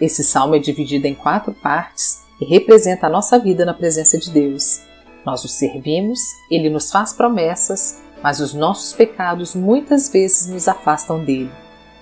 Esse 0.00 0.24
salmo 0.24 0.54
é 0.54 0.58
dividido 0.58 1.06
em 1.06 1.14
quatro 1.14 1.52
partes 1.52 2.22
e 2.40 2.44
representa 2.44 3.06
a 3.06 3.10
nossa 3.10 3.38
vida 3.38 3.64
na 3.64 3.74
presença 3.74 4.18
de 4.18 4.30
Deus. 4.30 4.80
Nós 5.24 5.44
o 5.44 5.48
servimos, 5.48 6.20
ele 6.50 6.68
nos 6.68 6.90
faz 6.90 7.12
promessas, 7.12 8.00
mas 8.22 8.40
os 8.40 8.52
nossos 8.52 8.92
pecados 8.92 9.54
muitas 9.54 10.08
vezes 10.08 10.48
nos 10.48 10.68
afastam 10.68 11.24
dele. 11.24 11.50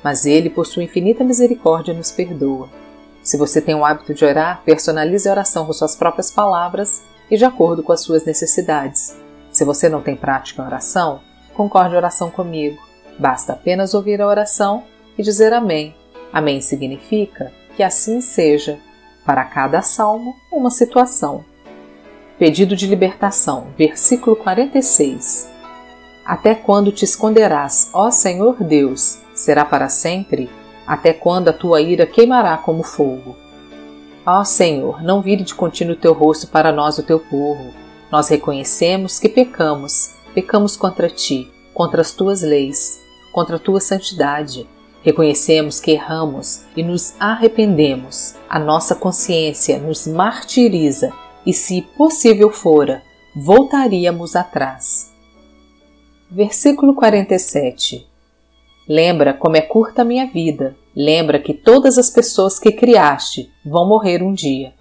Mas 0.03 0.27
ele, 0.27 0.51
por 0.51 0.67
sua 0.67 0.83
infinita 0.83 1.23
misericórdia, 1.23 1.95
nos 1.95 2.11
perdoa. 2.11 2.69
Se 3.23 3.37
você 3.37 3.61
tem 3.61 3.75
o 3.75 3.85
hábito 3.85 4.13
de 4.13 4.25
orar, 4.25 4.63
personalize 4.65 5.29
a 5.29 5.33
oração 5.33 5.65
com 5.65 5.73
suas 5.73 5.95
próprias 5.95 6.31
palavras 6.31 7.03
e 7.31 7.37
de 7.37 7.45
acordo 7.45 7.83
com 7.83 7.93
as 7.93 8.01
suas 8.01 8.25
necessidades. 8.25 9.17
Se 9.53 9.65
você 9.65 9.89
não 9.89 10.03
tem 10.03 10.17
prática 10.17 10.61
em 10.61 10.67
oração, 10.67 11.21
concorde 11.55 11.95
a 11.95 11.99
oração 11.99 12.31
comigo. 12.31 12.83
Basta 13.19 13.53
apenas 13.53 13.95
ouvir 13.95 14.21
a 14.21 14.27
oração 14.27 14.83
e 15.17 15.23
dizer 15.23 15.53
Amém. 15.53 15.95
Amém 16.33 16.61
significa 16.61 17.53
que 17.77 17.83
assim 17.83 18.21
seja. 18.21 18.79
Para 19.25 19.45
cada 19.45 19.83
salmo, 19.83 20.35
uma 20.51 20.71
situação. 20.71 21.45
Pedido 22.39 22.75
de 22.75 22.87
libertação, 22.87 23.69
versículo 23.79 24.35
46. 24.35 25.49
Até 26.25 26.55
quando 26.55 26.91
te 26.91 27.05
esconderás, 27.05 27.91
ó 27.93 28.11
Senhor 28.11 28.63
Deus? 28.63 29.19
Será 29.35 29.65
para 29.65 29.89
sempre? 29.89 30.51
Até 30.87 31.13
quando 31.13 31.49
a 31.49 31.53
tua 31.53 31.81
ira 31.81 32.07
queimará 32.07 32.57
como 32.57 32.83
fogo? 32.83 33.37
Ó 34.27 34.45
Senhor, 34.45 35.03
não 35.03 35.23
vire 35.23 35.43
de 35.43 35.55
contínuo 35.55 35.97
teu 35.97 36.13
rosto 36.13 36.47
para 36.47 36.71
nós, 36.71 36.99
o 36.99 37.03
teu 37.03 37.19
povo. 37.19 37.73
Nós 38.11 38.29
reconhecemos 38.29 39.19
que 39.19 39.29
pecamos, 39.29 40.15
pecamos 40.35 40.77
contra 40.77 41.09
ti, 41.09 41.51
contra 41.75 42.01
as 42.01 42.13
tuas 42.13 42.43
leis, 42.43 43.01
contra 43.33 43.57
a 43.57 43.59
tua 43.59 43.81
santidade. 43.81 44.69
Reconhecemos 45.03 45.81
que 45.81 45.93
erramos 45.93 46.63
e 46.77 46.83
nos 46.83 47.15
arrependemos. 47.19 48.35
A 48.49 48.59
nossa 48.59 48.95
consciência 48.95 49.79
nos 49.79 50.07
martiriza 50.07 51.13
e, 51.45 51.53
se 51.53 51.83
possível 51.97 52.51
fora, 52.51 53.03
voltaríamos 53.35 54.37
atrás. 54.37 55.11
Versículo 56.31 56.95
47 56.95 58.07
Lembra 58.89 59.33
como 59.33 59.57
é 59.57 59.61
curta 59.61 60.03
a 60.03 60.05
minha 60.05 60.27
vida. 60.27 60.77
Lembra 60.95 61.39
que 61.39 61.55
todas 61.55 61.99
as 61.99 62.11
pessoas 62.11 62.59
que 62.59 62.73
criaste 62.73 63.51
vão 63.65 63.87
morrer 63.89 64.23
um 64.23 64.33
dia. 64.33 64.75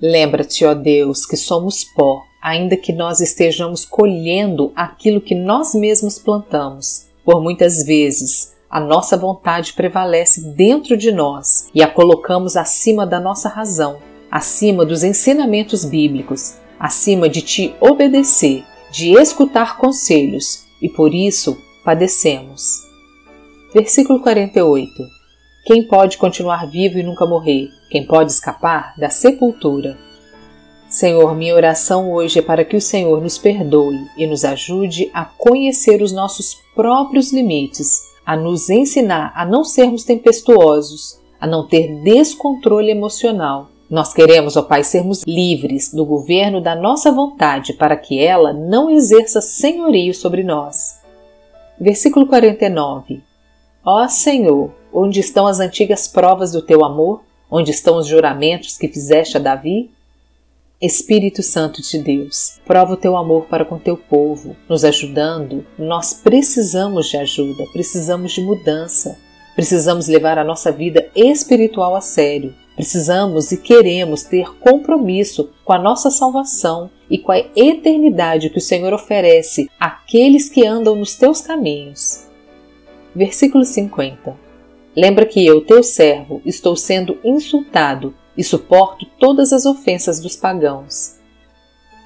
Lembra-te, 0.00 0.64
ó 0.64 0.74
Deus, 0.74 1.26
que 1.26 1.36
somos 1.36 1.84
pó, 1.84 2.22
ainda 2.42 2.76
que 2.76 2.92
nós 2.92 3.20
estejamos 3.20 3.84
colhendo 3.84 4.72
aquilo 4.74 5.20
que 5.20 5.34
nós 5.34 5.74
mesmos 5.74 6.18
plantamos. 6.18 7.06
Por 7.24 7.40
muitas 7.42 7.84
vezes, 7.84 8.52
a 8.72 8.80
nossa 8.80 9.18
vontade 9.18 9.74
prevalece 9.74 10.54
dentro 10.54 10.96
de 10.96 11.12
nós 11.12 11.68
e 11.74 11.82
a 11.82 11.86
colocamos 11.86 12.56
acima 12.56 13.06
da 13.06 13.20
nossa 13.20 13.46
razão, 13.46 13.98
acima 14.30 14.82
dos 14.82 15.04
ensinamentos 15.04 15.84
bíblicos, 15.84 16.54
acima 16.80 17.28
de 17.28 17.42
te 17.42 17.76
obedecer, 17.78 18.64
de 18.90 19.12
escutar 19.12 19.76
conselhos 19.76 20.64
e 20.80 20.88
por 20.88 21.14
isso 21.14 21.58
padecemos. 21.84 22.80
Versículo 23.74 24.22
48 24.22 24.90
Quem 25.66 25.86
pode 25.86 26.16
continuar 26.16 26.66
vivo 26.70 26.98
e 26.98 27.02
nunca 27.02 27.26
morrer? 27.26 27.68
Quem 27.90 28.06
pode 28.06 28.32
escapar 28.32 28.94
da 28.96 29.10
sepultura? 29.10 29.98
Senhor, 30.88 31.34
minha 31.36 31.54
oração 31.54 32.10
hoje 32.10 32.38
é 32.38 32.42
para 32.42 32.64
que 32.64 32.76
o 32.76 32.80
Senhor 32.80 33.20
nos 33.20 33.36
perdoe 33.36 34.06
e 34.16 34.26
nos 34.26 34.46
ajude 34.46 35.10
a 35.12 35.26
conhecer 35.26 36.00
os 36.00 36.10
nossos 36.10 36.56
próprios 36.74 37.34
limites 37.34 38.11
a 38.24 38.36
nos 38.36 38.70
ensinar 38.70 39.32
a 39.34 39.44
não 39.44 39.64
sermos 39.64 40.04
tempestuosos, 40.04 41.20
a 41.40 41.46
não 41.46 41.66
ter 41.66 42.02
descontrole 42.02 42.90
emocional. 42.90 43.68
Nós 43.90 44.12
queremos, 44.14 44.56
ó 44.56 44.62
Pai, 44.62 44.84
sermos 44.84 45.22
livres 45.26 45.92
do 45.92 46.04
governo 46.04 46.60
da 46.60 46.74
nossa 46.74 47.12
vontade 47.12 47.74
para 47.74 47.96
que 47.96 48.18
ela 48.18 48.52
não 48.52 48.90
exerça 48.90 49.40
senhorio 49.40 50.14
sobre 50.14 50.42
nós. 50.42 51.00
Versículo 51.78 52.26
49. 52.26 53.22
Ó 53.84 54.06
Senhor, 54.08 54.70
onde 54.92 55.20
estão 55.20 55.46
as 55.46 55.60
antigas 55.60 56.06
provas 56.06 56.52
do 56.52 56.62
teu 56.62 56.84
amor? 56.84 57.22
Onde 57.50 57.70
estão 57.70 57.98
os 57.98 58.06
juramentos 58.06 58.78
que 58.78 58.88
fizeste 58.88 59.36
a 59.36 59.40
Davi? 59.40 59.90
Espírito 60.82 61.44
Santo 61.44 61.80
de 61.80 61.96
Deus, 62.00 62.58
prova 62.66 62.94
o 62.94 62.96
teu 62.96 63.16
amor 63.16 63.46
para 63.46 63.64
com 63.64 63.78
teu 63.78 63.96
povo, 63.96 64.56
nos 64.68 64.84
ajudando. 64.84 65.64
Nós 65.78 66.12
precisamos 66.12 67.08
de 67.08 67.16
ajuda, 67.16 67.62
precisamos 67.72 68.32
de 68.32 68.40
mudança, 68.40 69.16
precisamos 69.54 70.08
levar 70.08 70.38
a 70.38 70.44
nossa 70.44 70.72
vida 70.72 71.08
espiritual 71.14 71.94
a 71.94 72.00
sério. 72.00 72.52
Precisamos 72.74 73.52
e 73.52 73.58
queremos 73.58 74.24
ter 74.24 74.58
compromisso 74.58 75.50
com 75.64 75.72
a 75.72 75.78
nossa 75.78 76.10
salvação 76.10 76.90
e 77.08 77.16
com 77.16 77.30
a 77.30 77.38
eternidade 77.54 78.50
que 78.50 78.58
o 78.58 78.62
Senhor 78.62 78.92
oferece 78.92 79.70
àqueles 79.78 80.48
que 80.48 80.66
andam 80.66 80.96
nos 80.96 81.14
teus 81.14 81.40
caminhos. 81.40 82.26
Versículo 83.14 83.64
50. 83.64 84.36
Lembra 84.96 85.26
que 85.26 85.46
eu, 85.46 85.60
teu 85.64 85.80
servo, 85.84 86.42
estou 86.44 86.74
sendo 86.74 87.20
insultado 87.22 88.12
e 88.36 88.42
suporto 88.42 89.06
todas 89.18 89.52
as 89.52 89.66
ofensas 89.66 90.20
dos 90.20 90.36
pagãos. 90.36 91.16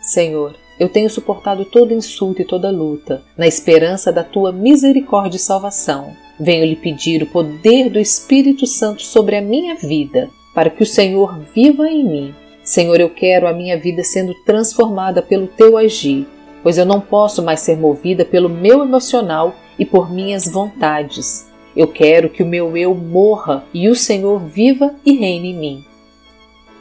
Senhor, 0.01 0.55
eu 0.79 0.89
tenho 0.89 1.09
suportado 1.09 1.65
todo 1.65 1.95
insulto 1.95 2.43
e 2.43 2.45
toda 2.45 2.71
luta, 2.71 3.23
na 3.37 3.47
esperança 3.47 4.13
da 4.13 4.23
tua 4.23 4.53
misericórdia 4.53 5.37
e 5.37 5.41
salvação. 5.41 6.15
Venho 6.39 6.67
lhe 6.67 6.77
pedir 6.77 7.23
o 7.23 7.27
poder 7.27 7.89
do 7.89 7.99
Espírito 7.99 8.67
Santo 8.67 9.03
sobre 9.03 9.37
a 9.37 9.41
minha 9.41 9.75
vida, 9.75 10.29
para 10.55 10.69
que 10.69 10.83
o 10.83 10.87
Senhor 10.87 11.39
viva 11.55 11.89
em 11.89 12.05
mim. 12.05 12.35
Senhor, 12.63 13.01
eu 13.01 13.09
quero 13.09 13.49
a 13.49 13.53
minha 13.53 13.79
vida 13.79 14.03
sendo 14.05 14.35
transformada 14.45 15.23
pelo 15.23 15.47
teu 15.47 15.79
agir, 15.79 16.27
pois 16.63 16.77
eu 16.77 16.85
não 16.85 17.01
posso 17.01 17.43
mais 17.43 17.61
ser 17.61 17.77
movida 17.77 18.25
pelo 18.25 18.49
meu 18.49 18.83
emocional 18.83 19.55
e 19.79 19.85
por 19.85 20.13
minhas 20.13 20.47
vontades. 20.47 21.51
Eu 21.75 21.89
quero 21.89 22.29
que 22.29 22.43
o 22.43 22.47
meu 22.47 22.77
eu 22.77 22.95
morra 22.95 23.65
e 23.73 23.89
o 23.89 23.95
Senhor 23.95 24.41
viva 24.41 24.95
e 25.05 25.13
reine 25.13 25.51
em 25.51 25.57
mim 25.57 25.85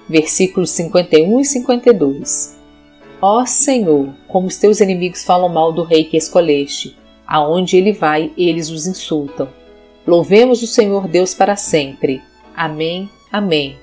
versículos 0.09 0.71
51 0.71 1.39
e 1.39 1.45
52. 1.45 2.55
Ó 3.21 3.45
Senhor, 3.45 4.09
como 4.27 4.47
os 4.47 4.57
teus 4.57 4.81
inimigos 4.81 5.23
falam 5.23 5.49
mal 5.49 5.71
do 5.71 5.83
rei 5.83 6.03
que 6.03 6.17
escolheste, 6.17 6.95
aonde 7.25 7.77
ele 7.77 7.91
vai, 7.91 8.31
eles 8.37 8.69
os 8.69 8.85
insultam. 8.85 9.47
Louvemos 10.05 10.61
o 10.61 10.67
Senhor 10.67 11.07
Deus 11.07 11.33
para 11.33 11.55
sempre. 11.55 12.21
Amém, 12.55 13.09
amém. 13.31 13.77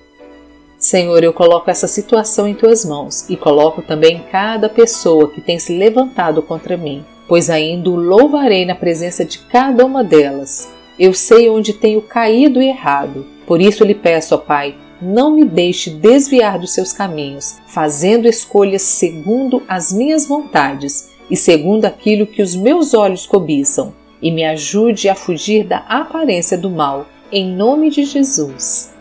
Senhor, 0.79 1.23
eu 1.23 1.33
coloco 1.33 1.71
essa 1.71 1.87
situação 1.87 2.47
em 2.47 2.55
tuas 2.55 2.85
mãos 2.85 3.29
e 3.31 3.37
coloco 3.37 3.83
também 3.83 4.25
cada 4.31 4.69
pessoa 4.69 5.31
que 5.31 5.41
tem 5.41 5.59
se 5.59 5.77
levantado 5.77 6.43
contra 6.43 6.77
mim, 6.77 7.05
pois 7.29 7.49
ainda 7.49 7.89
o 7.89 7.97
louvarei 7.97 8.65
na 8.65 8.75
presença 8.75 9.25
de 9.25 9.39
cada 9.39 9.85
uma 9.87 10.03
delas. 10.03 10.69
Eu 10.99 11.15
sei 11.15 11.49
onde 11.49 11.73
tenho 11.73 12.03
caído 12.03 12.61
e 12.61 12.69
errado, 12.69 13.27
por 13.47 13.61
isso 13.61 13.85
lhe 13.85 13.95
peço, 13.95 14.35
ó 14.35 14.39
Pai, 14.39 14.75
não 15.03 15.33
me 15.33 15.45
deixe 15.45 15.91
desviar 15.91 16.61
dos 16.61 16.73
seus 16.73 16.93
caminhos, 16.93 17.57
fazendo 17.67 18.29
escolhas 18.29 18.83
segundo 18.83 19.61
as 19.67 19.93
minhas 19.93 20.27
vontades 20.27 21.11
e 21.29 21.37
segundo 21.37 21.87
aquilo 21.87 22.25
que 22.25 22.41
os 22.41 22.55
meus 22.55 22.95
olhos 22.95 23.27
cobiçam, 23.27 23.93
e 24.23 24.31
me 24.31 24.45
ajude 24.45 25.09
a 25.09 25.15
fugir 25.17 25.67
da 25.67 25.79
aparência 25.79 26.57
do 26.57 26.71
mal, 26.71 27.07
em 27.33 27.53
nome 27.53 27.91
de 27.91 28.05
Jesus. 28.05 28.93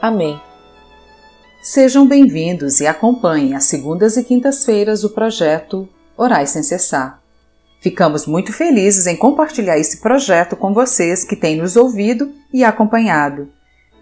Amém. 0.00 0.40
Sejam 1.60 2.06
bem-vindos 2.06 2.80
e 2.80 2.86
acompanhem 2.86 3.56
as 3.56 3.64
segundas 3.64 4.16
e 4.16 4.22
quintas-feiras 4.22 5.02
o 5.02 5.10
projeto 5.10 5.88
Orais 6.16 6.50
Sem 6.50 6.62
Cessar. 6.62 7.20
Ficamos 7.80 8.24
muito 8.24 8.52
felizes 8.52 9.08
em 9.08 9.16
compartilhar 9.16 9.78
esse 9.78 9.96
projeto 9.96 10.54
com 10.54 10.72
vocês 10.72 11.24
que 11.24 11.34
têm 11.34 11.56
nos 11.56 11.76
ouvido 11.76 12.32
e 12.52 12.62
acompanhado. 12.62 13.48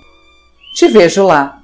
Te 0.75 0.87
vejo 0.89 1.25
lá! 1.25 1.58